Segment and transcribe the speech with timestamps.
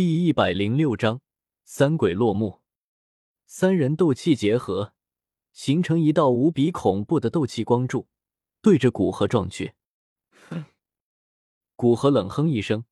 [0.00, 1.22] 第一百零六章
[1.64, 2.60] 三鬼落幕。
[3.46, 4.92] 三人斗气结合，
[5.50, 8.06] 形成一道无比恐怖的斗气光柱，
[8.62, 9.74] 对着古河撞去。
[10.48, 10.66] 哼！
[11.74, 12.84] 古河冷哼一声，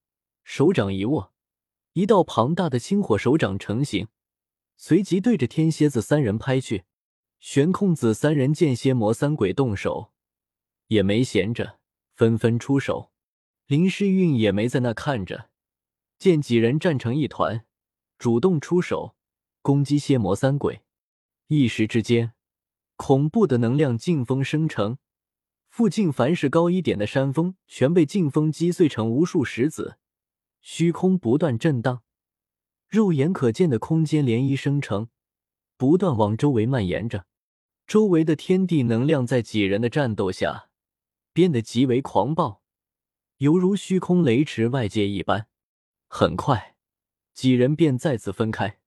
[0.42, 1.32] 手掌一握，
[1.92, 4.08] 一道庞大的星火手掌成型，
[4.76, 6.86] 随即对着天蝎子三人拍去。
[7.38, 10.10] 玄空子三人见蝎魔三鬼动手，
[10.88, 11.78] 也没闲着，
[12.16, 13.12] 纷纷出手。
[13.68, 15.50] 林诗韵也没在那看着。
[16.18, 17.64] 见几人战成一团，
[18.18, 19.16] 主动出手
[19.62, 20.82] 攻击蝎魔三鬼。
[21.48, 22.32] 一时之间，
[22.96, 24.98] 恐怖的能量劲风生成，
[25.68, 29.98] 附近凡是高一点的山峰全被劲风击碎成无数石子，
[30.60, 32.02] 虚空不断震荡，
[32.88, 35.08] 肉眼可见的空间涟漪生成，
[35.76, 37.26] 不断往周围蔓延着。
[37.86, 40.70] 周围的天地能量在几人的战斗下
[41.32, 42.62] 变得极为狂暴，
[43.36, 45.46] 犹如虚空雷池外界一般。
[46.08, 46.76] 很快，
[47.34, 48.78] 几人便再次分开。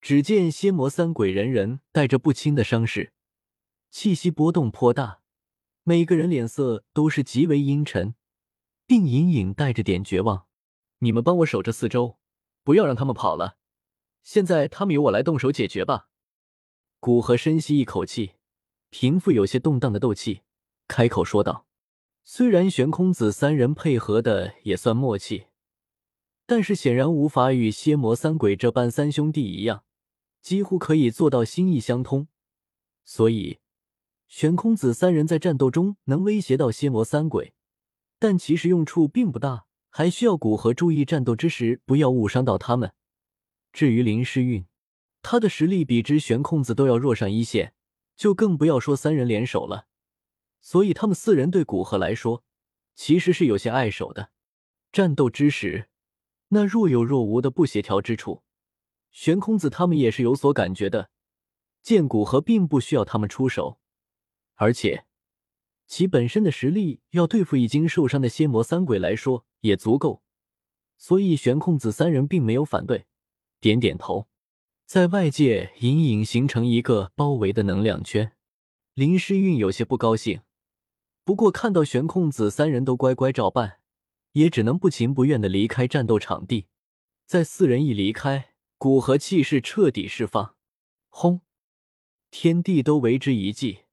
[0.00, 3.12] 只见仙魔三鬼人人带着不轻的伤势，
[3.90, 5.20] 气息波动颇大，
[5.82, 8.14] 每个人脸色都是极为阴沉，
[8.86, 10.46] 并隐隐带着点绝望。
[10.98, 12.18] 你们帮我守着四周，
[12.62, 13.56] 不要让他们跑了。
[14.22, 16.08] 现在他们由我来动手解决吧。
[17.00, 18.34] 古河深吸一口气，
[18.90, 20.42] 平复有些动荡的斗气，
[20.86, 21.66] 开口说道
[22.22, 25.46] ：“虽然玄空子三人配合的也算默契。”
[26.48, 29.82] 但是显然无法与蝎魔三鬼这般三兄弟一样，
[30.40, 32.28] 几乎可以做到心意相通。
[33.04, 33.58] 所以，
[34.28, 37.52] 玄空子三人在战斗中能威胁到蝎魔三鬼，
[38.20, 42.92] 但其实用处并不大，还需要古河注意战斗之时不要误伤到他们。
[43.72, 44.66] 至于林诗韵，
[45.22, 47.74] 他的实力比之玄空子都要弱上一线，
[48.16, 49.88] 就更不要说三人联手了。
[50.60, 52.44] 所以他们四人对古河来说，
[52.94, 54.30] 其实是有些碍手的。
[54.92, 55.88] 战斗之时。
[56.48, 58.42] 那若有若无的不协调之处，
[59.10, 61.10] 玄空子他们也是有所感觉的。
[61.82, 63.78] 剑骨和并不需要他们出手，
[64.54, 65.06] 而且
[65.86, 70.22] 其本身的实力要对付已经受伤的仙魔三鬼来说也足够，
[70.96, 73.06] 所以玄空子三人并没有反对，
[73.60, 74.26] 点点头，
[74.84, 78.32] 在外界隐隐形成一个包围的能量圈。
[78.94, 80.40] 林诗韵有些不高兴，
[81.22, 83.78] 不过看到玄空子三人都乖乖照办。
[84.36, 86.66] 也只能不情不愿的离开战斗场地。
[87.24, 90.56] 在四人一离开，古河气势彻底释放，
[91.08, 91.40] 轰！
[92.30, 93.84] 天地都为之一寂，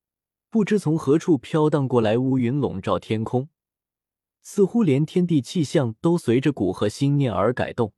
[0.50, 3.48] 不知从何处飘荡过来乌云笼罩天空，
[4.42, 7.94] 似乎连天地气象都随着古河心念而改动。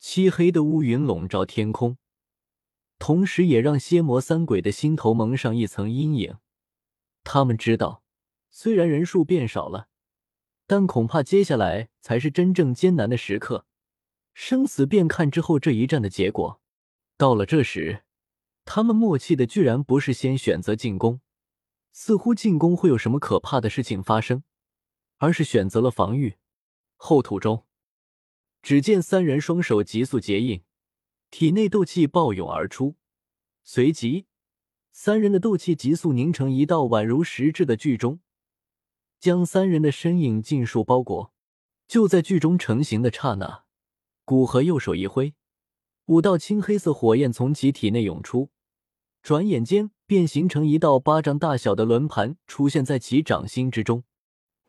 [0.00, 1.98] 漆黑的乌云笼罩天空，
[2.98, 6.38] 同时也让蝎魔三鬼的心头蒙上一层阴影。
[7.22, 8.02] 他们知道，
[8.50, 9.86] 虽然人数变少了。
[10.66, 13.66] 但恐怕接下来才是真正艰难的时刻，
[14.34, 16.60] 生死便看之后这一战的结果。
[17.16, 18.02] 到了这时，
[18.64, 21.20] 他们默契的居然不是先选择进攻，
[21.92, 24.42] 似乎进攻会有什么可怕的事情发生，
[25.18, 26.34] 而是选择了防御。
[26.96, 27.64] 后土中，
[28.60, 30.64] 只见三人双手急速结印，
[31.30, 32.96] 体内斗气暴涌而出，
[33.62, 34.26] 随即
[34.90, 38.18] 三人的斗气急速凝成一道宛如实质的剧中。
[39.18, 41.32] 将三人的身影尽数包裹。
[41.88, 43.64] 就在剧中成型的刹那，
[44.24, 45.34] 古河右手一挥，
[46.06, 48.50] 五道青黑色火焰从其体内涌出，
[49.22, 54.02] 转眼间便形成一道巴掌大小的轮盘，出现在其掌心之中。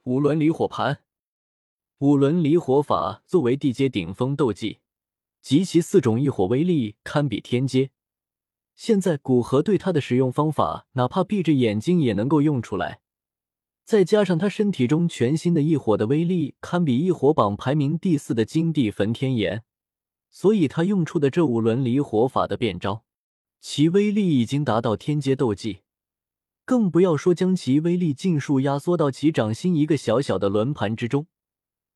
[0.04, 1.00] 五轮离火盘，
[1.98, 4.80] 五轮离火法作为地阶顶峰斗技，
[5.42, 7.90] 集其四种异火威力，堪比天阶。
[8.76, 13.02] 现在古河对它的使用方法，哪怕闭着眼睛也能够用出来。
[13.88, 19.64] 再加上他身体中全新的异火的威力，堪比异火榜排名第四的金地焚天炎，
[20.30, 23.06] 所以他用出的这五轮离火法的变招，
[23.62, 25.84] 其威力已经达到天阶斗技，
[26.66, 31.28] 更不要说将其威力尽数压缩到其掌心一个小小的轮盘之中，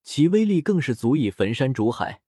[0.01, 2.21] 其威力更是足以焚山煮海。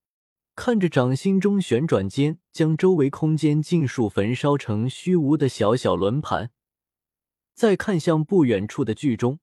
[0.57, 6.51] 看着掌心中旋转间将周围空间尽数焚烧成虚无的小小轮盘，
[7.53, 9.39] 再看向不远处的剧中。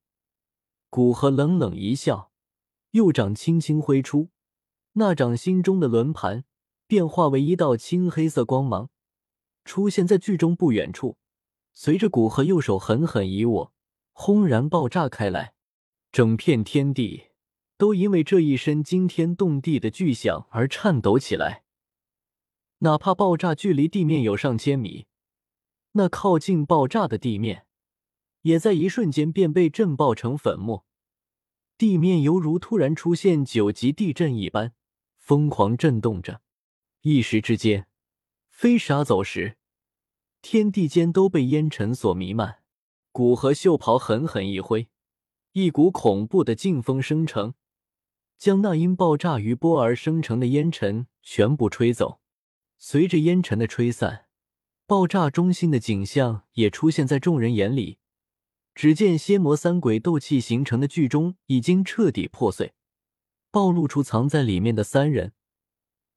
[0.91, 2.33] 古河冷冷一笑，
[2.91, 4.31] 右掌轻轻挥出，
[4.95, 6.45] 那掌心中的轮盘
[6.89, 8.91] 便化为一道青黑色光芒，
[9.65, 11.17] 出现在剧中不远处。
[11.73, 13.73] 随着古河右手狠狠一握，
[14.13, 15.55] 轰然爆炸开来，
[16.11, 17.29] 整片天地
[17.79, 21.63] 都因为这一声惊天动地的巨响而颤抖起来。
[22.79, 25.07] 哪怕爆炸距离地面有上千米，
[25.93, 27.67] 那靠近爆炸的地面。
[28.43, 30.87] 也在一瞬间便被震爆成粉末，
[31.77, 34.73] 地面犹如突然出现九级地震一般，
[35.17, 36.41] 疯狂震动着。
[37.03, 37.87] 一时之间，
[38.49, 39.57] 飞沙走石，
[40.43, 42.59] 天地间都被烟尘所弥漫。
[43.13, 44.89] 古河袖袍狠狠一挥，
[45.53, 47.55] 一股恐怖的劲风生成，
[48.39, 52.21] 将那因爆炸余波而生成的烟尘全部吹走。
[52.79, 54.27] 随着烟尘的吹散，
[54.87, 58.00] 爆炸中心的景象也出现在众人眼里。
[58.81, 62.73] 只见蝎魔三鬼斗气形成的剧中已经彻底破碎，
[63.51, 65.35] 暴露出藏在里面的三人。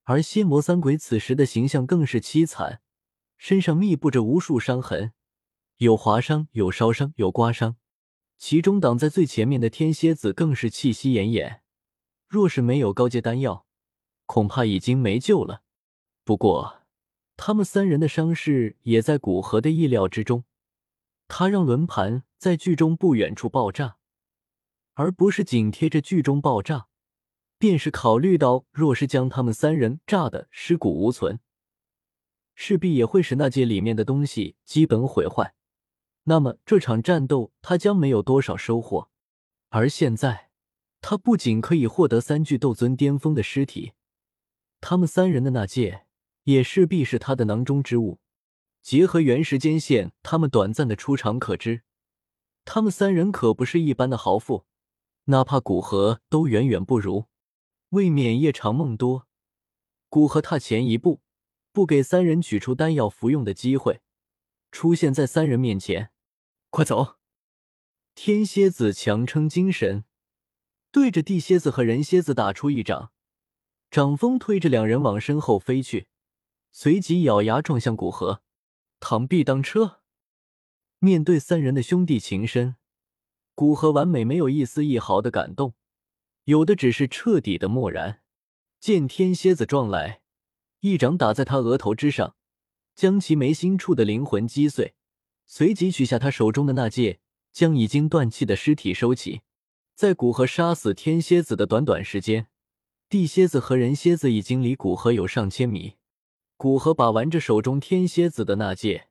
[0.05, 2.79] 而蝎魔三鬼此时的形象更是凄惨，
[3.37, 5.11] 身上密布着无数伤痕，
[5.79, 7.75] 有划伤，有烧伤，有刮伤。
[8.37, 11.59] 其中挡在最前面的天蝎子更是气息奄奄，
[12.29, 13.65] 若是没有高阶丹药，
[14.25, 15.63] 恐怕已经没救了。
[16.23, 16.83] 不过，
[17.35, 20.45] 他们三人的伤势也在古河的意料之中。
[21.27, 23.95] 他让轮盘在剧中不远处爆炸，
[24.95, 26.87] 而不是紧贴着剧中爆炸。
[27.57, 31.39] 便是考虑到，若是将他们三人炸得尸骨无存，
[32.53, 35.55] 势必也会使那界里面的东西基本毁坏。
[36.23, 39.09] 那么这场战斗他将没有多少收获。
[39.69, 40.49] 而现在，
[40.99, 43.93] 他不仅可以获得三具斗尊巅峰的尸体，
[44.81, 46.07] 他们三人的那界
[46.43, 48.19] 也势必是他的囊中之物。
[48.81, 51.83] 结合原时间线，他们短暂的出场可知，
[52.65, 54.65] 他们三人可不是一般的豪富，
[55.25, 57.25] 哪怕古河都远远不如。
[57.89, 59.27] 未免夜长梦多，
[60.09, 61.21] 古河踏前一步，
[61.71, 64.01] 不给三人取出丹药服用的机会，
[64.71, 66.11] 出现在三人面前。
[66.71, 67.17] 快走！
[68.15, 70.05] 天蝎子强撑精神，
[70.91, 73.11] 对着地蝎子和人蝎子打出一掌，
[73.91, 76.07] 掌风推着两人往身后飞去，
[76.71, 78.41] 随即咬牙撞向古河。
[78.99, 80.01] 螳臂当车，
[81.03, 82.77] 面对三人的兄弟情深，
[83.55, 85.73] 古河完美没有一丝一毫的感动。
[86.45, 88.21] 有的只是彻底的漠然。
[88.79, 90.21] 见天蝎子撞来，
[90.79, 92.37] 一掌打在他额头之上，
[92.95, 94.93] 将其眉心处的灵魂击碎，
[95.45, 97.19] 随即取下他手中的那戒，
[97.51, 99.41] 将已经断气的尸体收起。
[99.93, 102.47] 在古河杀死天蝎子的短短时间，
[103.09, 105.95] 地蝎子和人蝎子已经离古河有上千米。
[106.55, 109.09] 古河把玩着手中天蝎子的那戒，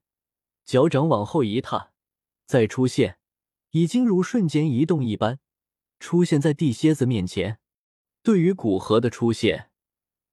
[0.65, 1.93] 脚掌往后一踏，
[2.47, 3.19] 再出现，
[3.71, 5.39] 已经如瞬间移动一般。
[5.99, 7.61] 出现在地蝎子面前。
[8.23, 9.71] 对于古河的出现，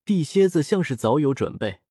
[0.06, 1.82] 地蝎子像是早有准备，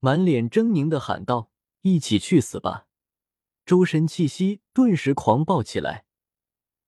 [0.00, 1.50] 满脸狰狞的喊道
[1.82, 2.86] ：“一起去死吧！”
[3.64, 6.04] 周身气息顿时狂暴起来，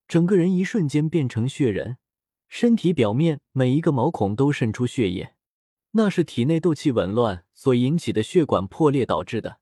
[0.08, 1.98] 整个人一瞬间变成血人，
[2.48, 5.34] 身体表面每一个毛孔都渗出血液，
[5.92, 9.60] 那是体内斗气紊乱所引起的血管破裂导致的。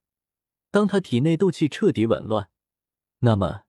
[0.73, 2.49] 当他体内斗气彻底紊乱，
[3.19, 3.61] 那么。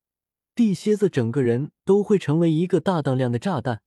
[0.55, 3.83] 地蝎子整个人都会成为一个大当量的炸弹，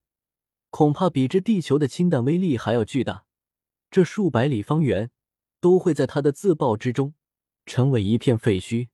[0.70, 3.26] 恐怕比之地球的氢弹威力还要巨大。
[3.90, 5.10] 这数百里方圆
[5.60, 7.16] 都会在他的自爆之中
[7.66, 8.90] 成为一片废墟。